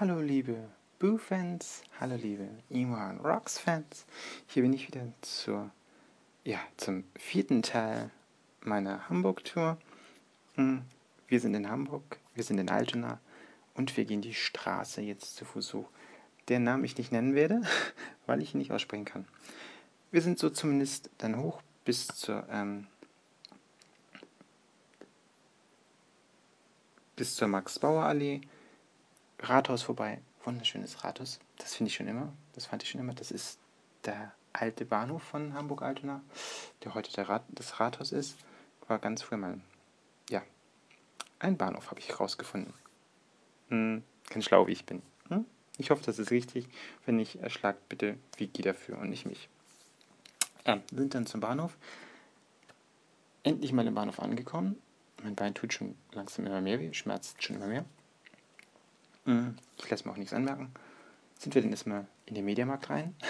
Hallo 0.00 0.20
liebe 0.20 0.54
Boo-Fans, 1.00 1.82
hallo 1.98 2.14
liebe 2.14 2.48
Iman 2.68 3.18
Rocks-Fans. 3.18 4.06
Hier 4.46 4.62
bin 4.62 4.72
ich 4.72 4.86
wieder 4.86 5.12
zur, 5.22 5.72
ja, 6.44 6.60
zum 6.76 7.02
vierten 7.16 7.62
Teil 7.62 8.08
meiner 8.60 9.08
Hamburg-Tour. 9.08 9.76
Hm, 10.54 10.82
wir 11.26 11.40
sind 11.40 11.54
in 11.54 11.68
Hamburg, 11.68 12.20
wir 12.36 12.44
sind 12.44 12.58
in 12.58 12.70
Altona 12.70 13.18
und 13.74 13.96
wir 13.96 14.04
gehen 14.04 14.22
die 14.22 14.34
Straße 14.34 15.00
jetzt 15.00 15.34
zu 15.34 15.44
Fuß 15.44 15.74
hoch. 15.74 15.90
Der 16.46 16.60
Namen 16.60 16.84
ich 16.84 16.96
nicht 16.96 17.10
nennen 17.10 17.34
werde, 17.34 17.62
weil 18.26 18.40
ich 18.40 18.54
ihn 18.54 18.58
nicht 18.58 18.70
aussprechen 18.70 19.04
kann. 19.04 19.26
Wir 20.12 20.22
sind 20.22 20.38
so 20.38 20.48
zumindest 20.48 21.10
dann 21.18 21.38
hoch 21.38 21.60
bis 21.84 22.06
zur, 22.06 22.46
ähm, 22.52 22.86
bis 27.16 27.34
zur 27.34 27.48
Max-Bauer-Allee 27.48 28.42
Rathaus 29.40 29.82
vorbei. 29.82 30.20
Wunderschönes 30.44 31.04
Rathaus. 31.04 31.40
Das 31.58 31.74
finde 31.74 31.88
ich 31.90 31.96
schon 31.96 32.08
immer. 32.08 32.32
Das 32.54 32.66
fand 32.66 32.82
ich 32.82 32.90
schon 32.90 33.00
immer. 33.00 33.14
Das 33.14 33.30
ist 33.30 33.58
der 34.04 34.32
alte 34.52 34.84
Bahnhof 34.84 35.22
von 35.22 35.54
Hamburg-Altona, 35.54 36.22
der 36.82 36.94
heute 36.94 37.28
Rat, 37.28 37.44
das 37.48 37.80
Rathaus 37.80 38.12
ist. 38.12 38.36
War 38.86 38.98
ganz 38.98 39.22
früher 39.22 39.38
mal, 39.38 39.60
ja, 40.30 40.42
ein 41.38 41.56
Bahnhof 41.56 41.90
habe 41.90 42.00
ich 42.00 42.18
rausgefunden. 42.18 42.72
Hm, 43.68 44.02
ganz 44.30 44.44
schlau, 44.44 44.66
wie 44.66 44.72
ich 44.72 44.86
bin. 44.86 45.02
Hm? 45.28 45.44
Ich 45.76 45.90
hoffe, 45.90 46.02
das 46.04 46.18
ist 46.18 46.30
richtig. 46.30 46.66
Wenn 47.06 47.16
nicht, 47.16 47.36
erschlagt 47.36 47.88
bitte 47.88 48.18
Wiki 48.36 48.62
dafür 48.62 48.98
und 48.98 49.10
nicht 49.10 49.26
mich. 49.26 49.48
Ja, 50.66 50.80
sind 50.90 51.14
dann 51.14 51.26
zum 51.26 51.40
Bahnhof. 51.40 51.76
Endlich 53.42 53.72
mal 53.72 53.86
im 53.86 53.94
Bahnhof 53.94 54.18
angekommen. 54.20 54.80
Mein 55.22 55.34
Bein 55.34 55.54
tut 55.54 55.72
schon 55.72 55.96
langsam 56.12 56.46
immer 56.46 56.60
mehr 56.60 56.80
weh, 56.80 56.92
schmerzt 56.92 57.42
schon 57.42 57.56
immer 57.56 57.66
mehr. 57.66 57.84
Mhm. 59.28 59.56
Ich 59.76 59.90
lasse 59.90 60.06
mir 60.06 60.12
auch 60.12 60.16
nichts 60.16 60.32
anmerken. 60.32 60.72
Sind 61.38 61.54
wir 61.54 61.60
denn 61.60 61.70
erstmal 61.70 62.06
in 62.24 62.34
den 62.34 62.44
Mediamarkt 62.44 62.90
rein? 62.90 63.14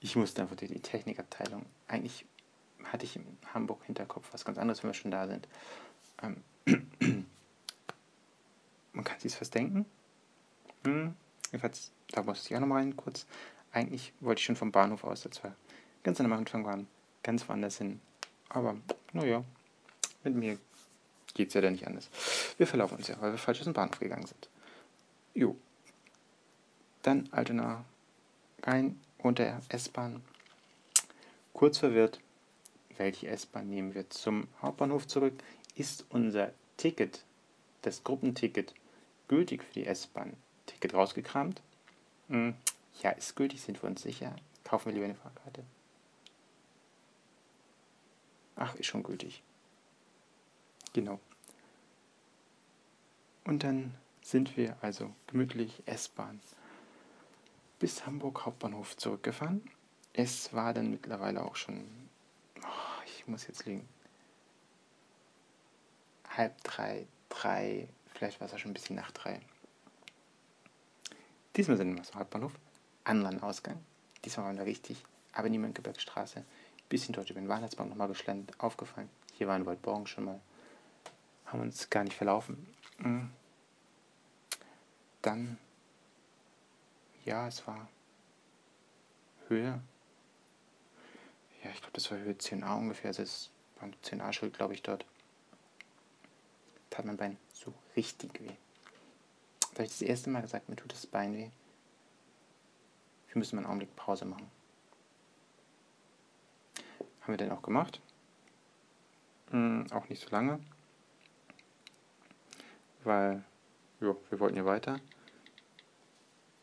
Ich 0.00 0.14
musste 0.14 0.42
einfach 0.42 0.54
durch 0.54 0.70
die 0.70 0.78
Technikabteilung. 0.78 1.66
Eigentlich 1.88 2.24
hatte 2.84 3.04
ich 3.04 3.16
in 3.16 3.26
Hamburg 3.52 3.82
Hinterkopf 3.84 4.32
was 4.32 4.44
ganz 4.44 4.56
anderes, 4.56 4.84
wenn 4.84 4.90
wir 4.90 4.94
schon 4.94 5.10
da 5.10 5.26
sind. 5.26 5.48
Ähm, 6.22 6.44
man 8.92 9.04
kann 9.04 9.18
sich 9.18 9.40
was 9.40 9.50
denken. 9.50 9.86
Hm. 10.84 11.16
Jedenfalls, 11.46 11.90
da 12.12 12.22
musste 12.22 12.48
ich 12.48 12.54
auch 12.54 12.60
noch 12.60 12.68
mal 12.68 12.76
rein 12.76 12.96
kurz. 12.96 13.26
Eigentlich 13.72 14.12
wollte 14.20 14.38
ich 14.38 14.44
schon 14.44 14.54
vom 14.54 14.70
Bahnhof 14.70 15.02
aus, 15.02 15.26
als 15.26 15.42
wir 15.42 15.56
ganz 16.04 16.20
am 16.20 16.32
Anfang 16.32 16.64
waren, 16.64 16.86
ganz 17.24 17.48
woanders 17.48 17.78
hin. 17.78 18.00
Aber, 18.50 18.76
naja, 19.12 19.42
mit 20.22 20.36
mir 20.36 20.60
geht 21.34 21.48
es 21.48 21.54
ja 21.54 21.60
dann 21.60 21.72
nicht 21.72 21.88
anders. 21.88 22.08
Wir 22.56 22.68
verlaufen 22.68 22.98
uns 22.98 23.08
ja, 23.08 23.20
weil 23.20 23.32
wir 23.32 23.38
falsch 23.38 23.58
aus 23.58 23.64
dem 23.64 23.72
Bahnhof 23.72 23.98
gegangen 23.98 24.26
sind. 24.26 24.48
Jo. 25.38 25.54
Dann 27.02 27.28
Altona 27.30 27.84
rein 28.64 28.98
unter 29.18 29.60
S-Bahn. 29.68 30.20
Kurz 31.52 31.78
verwirrt, 31.78 32.18
welche 32.96 33.28
S-Bahn 33.28 33.70
nehmen 33.70 33.94
wir 33.94 34.10
zum 34.10 34.48
Hauptbahnhof 34.60 35.06
zurück? 35.06 35.34
Ist 35.76 36.06
unser 36.08 36.50
Ticket, 36.76 37.24
das 37.82 38.02
Gruppenticket, 38.02 38.74
gültig 39.28 39.62
für 39.62 39.74
die 39.74 39.86
S-Bahn? 39.86 40.36
Ticket 40.66 40.94
rausgekramt? 40.94 41.62
Hm, 42.26 42.56
ja, 43.00 43.10
ist 43.10 43.36
gültig, 43.36 43.62
sind 43.62 43.80
wir 43.80 43.88
uns 43.88 44.02
sicher. 44.02 44.34
Kaufen 44.64 44.86
wir 44.86 44.94
lieber 44.94 45.04
eine 45.04 45.14
Fahrkarte. 45.14 45.62
Ach, 48.56 48.74
ist 48.74 48.86
schon 48.86 49.04
gültig. 49.04 49.44
Genau. 50.94 51.20
Und 53.44 53.62
dann 53.62 53.94
sind 54.28 54.58
wir 54.58 54.76
also 54.82 55.14
gemütlich 55.26 55.82
S-Bahn 55.86 56.38
bis 57.78 58.04
Hamburg 58.04 58.44
Hauptbahnhof 58.44 58.94
zurückgefahren. 58.94 59.62
Es 60.12 60.52
war 60.52 60.74
dann 60.74 60.90
mittlerweile 60.90 61.42
auch 61.42 61.56
schon, 61.56 61.86
oh, 62.62 63.02
ich 63.06 63.26
muss 63.26 63.46
jetzt 63.46 63.64
liegen, 63.64 63.88
halb 66.28 66.62
drei, 66.62 67.06
drei, 67.30 67.88
vielleicht 68.12 68.38
war 68.38 68.46
es 68.46 68.52
auch 68.52 68.58
schon 68.58 68.72
ein 68.72 68.74
bisschen 68.74 68.96
nach 68.96 69.12
drei. 69.12 69.40
Diesmal 71.56 71.78
sind 71.78 71.96
wir 71.96 72.02
zum 72.02 72.20
Hauptbahnhof, 72.20 72.52
anderen 73.04 73.42
Ausgang. 73.42 73.82
Diesmal 74.26 74.44
waren 74.44 74.58
wir 74.58 74.66
richtig, 74.66 75.02
aber 75.32 75.48
niemand 75.48 75.74
Gebirgsstraße. 75.74 76.44
Bisschen 76.90 77.14
dort 77.14 77.30
über 77.30 77.40
den 77.40 77.48
Weihnachtsbaum 77.48 77.88
nochmal 77.88 78.08
geschlendert, 78.08 78.60
aufgefallen. 78.60 79.08
Hier 79.32 79.48
waren 79.48 79.64
wir 79.64 79.70
heute 79.70 79.88
Morgen 79.88 80.06
schon 80.06 80.24
mal, 80.24 80.40
haben 81.46 81.60
uns 81.60 81.88
gar 81.88 82.04
nicht 82.04 82.16
verlaufen. 82.16 82.74
Mhm 82.98 83.30
dann, 85.22 85.58
ja, 87.24 87.46
es 87.48 87.66
war 87.66 87.88
Höhe. 89.48 89.80
Ja, 91.62 91.70
ich 91.70 91.80
glaube, 91.80 91.94
das 91.94 92.10
war 92.10 92.18
Höhe 92.18 92.34
10a 92.34 92.78
ungefähr. 92.78 93.08
Also 93.08 93.22
war 93.76 93.88
ein 93.88 93.94
10a-Schild, 94.02 94.54
glaube 94.54 94.74
ich, 94.74 94.82
dort. 94.82 95.04
Tat 96.90 97.04
mein 97.04 97.16
Bein 97.16 97.36
so 97.52 97.72
richtig 97.96 98.40
weh. 98.40 98.52
Da 99.72 99.74
habe 99.74 99.84
ich 99.84 99.90
das 99.90 100.02
erste 100.02 100.30
Mal 100.30 100.42
gesagt, 100.42 100.68
mir 100.68 100.76
tut 100.76 100.92
das 100.92 101.06
Bein 101.06 101.34
weh. 101.34 101.50
Wir 103.28 103.38
müssen 103.38 103.56
mal 103.56 103.60
einen 103.60 103.68
Augenblick 103.68 103.94
Pause 103.94 104.24
machen. 104.24 104.50
Haben 107.20 107.32
wir 107.32 107.36
denn 107.36 107.52
auch 107.52 107.62
gemacht. 107.62 108.00
Hm, 109.50 109.86
auch 109.92 110.08
nicht 110.08 110.22
so 110.22 110.30
lange. 110.30 110.60
Weil, 113.04 113.44
ja, 114.00 114.16
wir 114.30 114.40
wollten 114.40 114.56
ja 114.56 114.64
weiter. 114.64 115.00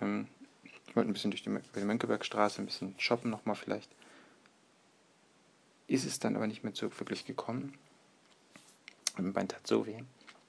Ähm, 0.00 0.28
ich 0.62 0.96
wollte 0.96 1.10
ein 1.10 1.12
bisschen 1.12 1.30
durch 1.30 1.42
die, 1.42 1.58
die 1.74 1.84
Mönckebergstraße, 1.84 2.62
ein 2.62 2.66
bisschen 2.66 2.98
shoppen 2.98 3.30
nochmal 3.30 3.56
vielleicht. 3.56 3.90
Ist 5.86 6.04
es 6.04 6.18
dann 6.18 6.36
aber 6.36 6.46
nicht 6.46 6.64
mehr 6.64 6.74
so 6.74 6.90
wirklich 6.98 7.24
gekommen. 7.24 7.76
Mein 9.16 9.32
Bein 9.32 9.48
tat 9.48 9.66
so 9.66 9.86
weh. 9.86 10.02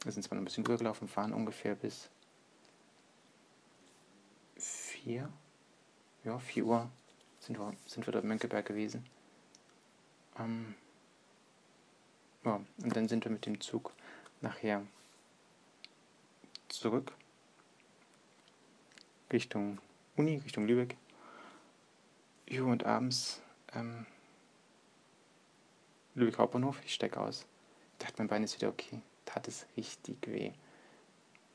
Wir 0.03 0.12
sind 0.12 0.23
zwar 0.23 0.35
noch 0.35 0.41
ein 0.41 0.45
bisschen 0.45 0.63
übergelaufen, 0.63 1.07
fahren 1.07 1.34
ungefähr 1.34 1.75
bis 1.75 2.09
4, 4.57 5.29
ja, 6.23 6.40
4 6.40 6.66
Uhr 6.66 6.90
sind 7.40 7.57
wir, 7.57 7.73
sind 7.85 8.06
wir 8.06 8.11
dort 8.11 8.23
in 8.23 8.29
Mönckeberg 8.29 8.66
gewesen. 8.66 9.06
Ähm, 10.38 10.75
ja, 12.46 12.61
und 12.84 12.96
dann 12.96 13.07
sind 13.07 13.25
wir 13.25 13.31
mit 13.31 13.46
dem 13.46 13.59
Zug 13.59 13.94
nachher 14.41 14.85
zurück 16.69 17.13
Richtung 19.31 19.80
Uni, 20.16 20.38
Richtung 20.38 20.66
Lübeck. 20.66 20.97
Jo, 22.47 22.66
und 22.68 22.84
abends 22.84 23.41
ähm, 23.74 24.06
Lübeck 26.16 26.38
Hauptbahnhof, 26.38 26.81
ich 26.84 26.94
stecke 26.94 27.19
aus. 27.19 27.46
Ich 27.94 28.06
dachte, 28.06 28.16
mein 28.18 28.28
Bein 28.28 28.44
ist 28.44 28.56
wieder 28.56 28.69
okay. 28.69 29.02
Tat 29.25 29.47
es 29.47 29.68
richtig 29.78 30.18
weh. 30.28 30.52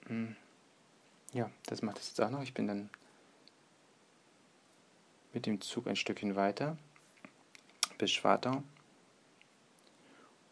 Hm. 0.06 0.36
Ja, 1.32 1.50
das 1.66 1.82
macht 1.82 1.98
es 1.98 2.08
jetzt 2.08 2.20
auch 2.20 2.30
noch. 2.30 2.42
Ich 2.42 2.54
bin 2.54 2.68
dann 2.68 2.90
mit 5.32 5.46
dem 5.46 5.60
Zug 5.60 5.88
ein 5.88 5.96
Stückchen 5.96 6.36
weiter 6.36 6.76
bis 7.98 8.12
Schwartau. 8.12 8.62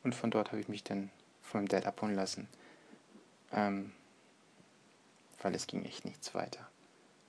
Und 0.03 0.15
von 0.15 0.31
dort 0.31 0.49
habe 0.51 0.61
ich 0.61 0.69
mich 0.69 0.83
dann 0.83 1.11
meinem 1.55 1.69
Dad 1.69 1.87
abholen 1.87 2.15
lassen. 2.15 2.49
Ähm, 3.53 3.93
weil 5.43 5.55
es 5.55 5.67
ging 5.67 5.85
echt 5.85 6.05
nichts 6.05 6.35
weiter. 6.35 6.69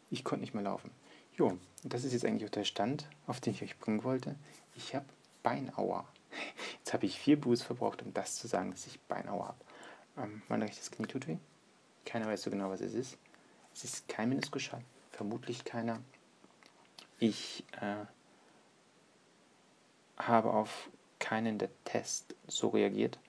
Ich 0.10 0.24
konnte 0.24 0.42
nicht 0.42 0.54
mehr 0.54 0.64
laufen. 0.64 0.92
Jo, 1.36 1.58
das 1.84 2.04
ist 2.04 2.14
jetzt 2.14 2.26
eigentlich 2.26 2.46
auch 2.46 2.54
der 2.54 2.64
Stand, 2.64 3.08
auf 3.26 3.42
den 3.42 3.54
ich 3.54 3.64
euch 3.64 3.80
bringen 3.80 4.04
wollte. 4.04 4.36
Ich 4.76 4.94
habe 4.96 5.06
Beinauer. 5.42 6.08
Jetzt 6.80 6.94
habe 6.94 7.06
ich 7.06 7.20
vier 7.20 7.40
Buß 7.40 7.64
verbraucht, 7.64 8.02
um 8.02 8.14
das 8.14 8.36
zu 8.36 8.48
sagen, 8.48 8.72
dass 8.72 8.88
ich 8.88 9.00
Beinauer 9.02 9.48
habe. 9.50 9.58
Ähm, 10.18 10.42
mein 10.48 10.62
rechtes 10.62 10.92
Knie 10.92 11.08
tut 11.08 11.28
weh. 11.28 11.38
Keiner 12.06 12.28
weiß 12.28 12.44
so 12.44 12.50
genau, 12.50 12.70
was 12.70 12.82
es 12.82 12.94
ist. 12.94 13.18
Es 13.74 13.84
ist 13.84 14.08
kein 14.08 14.30
Meniskusschall. 14.30 14.84
Vermutlich 15.12 15.64
keiner. 15.64 16.02
Ich 17.20 17.64
äh, 17.82 18.06
habe 20.18 20.52
auf 20.52 20.90
keinen 21.20 21.58
der 21.58 21.70
Tests 21.84 22.36
so 22.48 22.70
reagiert. 22.70 23.20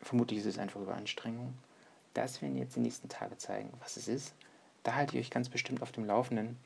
Vermutlich 0.00 0.40
ist 0.40 0.46
es 0.46 0.58
einfach 0.58 0.80
Überanstrengung. 0.80 1.54
Das 2.14 2.42
werden 2.42 2.58
jetzt 2.58 2.76
die 2.76 2.80
nächsten 2.80 3.08
Tage 3.08 3.38
zeigen, 3.38 3.72
was 3.80 3.96
es 3.96 4.08
ist. 4.08 4.34
Da 4.82 4.94
halte 4.94 5.16
ich 5.16 5.26
euch 5.26 5.30
ganz 5.30 5.48
bestimmt 5.48 5.82
auf 5.82 5.92
dem 5.92 6.04
Laufenden, 6.04 6.58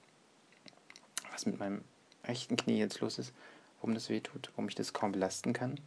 was 1.33 1.47
mit 1.47 1.59
meinem 1.59 1.85
rechten 2.25 2.57
Knie 2.57 2.79
jetzt 2.79 3.01
los 3.01 3.19
ist, 3.19 3.33
warum 3.79 3.95
das 3.95 4.09
weh 4.09 4.21
tut, 4.21 4.51
warum 4.55 4.69
ich 4.69 4.75
das 4.75 4.93
kaum 4.93 5.13
belasten 5.13 5.53
kann. 5.53 5.79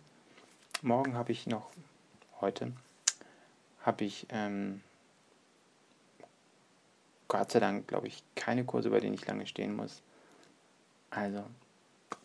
Morgen 0.82 1.16
habe 1.16 1.32
ich 1.32 1.48
noch, 1.48 1.70
heute, 2.40 2.72
habe 3.82 4.06
ich 4.06 4.28
ähm, 4.30 4.82
Gott 7.28 7.52
sei 7.52 7.60
Dank, 7.60 7.88
glaube 7.88 8.08
ich, 8.08 8.24
keine 8.36 8.66
Kurse, 8.66 8.90
bei 8.90 9.00
denen 9.00 9.14
ich 9.14 9.26
lange 9.28 9.46
stehen 9.46 9.76
muss. 9.76 10.02
Also, 11.12 11.44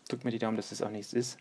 drückt 0.09 0.25
mir 0.25 0.31
die 0.31 0.39
Daumen, 0.39 0.57
dass 0.57 0.71
es 0.71 0.79
das 0.79 0.87
auch 0.87 0.91
nichts 0.91 1.13
ist. 1.13 1.37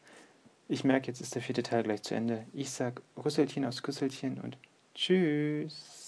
Ich 0.69 0.85
merke, 0.85 1.06
jetzt 1.06 1.20
ist 1.20 1.35
der 1.35 1.43
vierte 1.43 1.62
Teil 1.62 1.82
gleich 1.82 2.02
zu 2.02 2.14
Ende. 2.14 2.46
Ich 2.52 2.70
sage 2.70 3.02
Rüsselchen 3.23 3.64
aus 3.64 3.82
Küsselchen 3.82 4.41
und 4.41 4.58
Tschüss. 4.94 6.03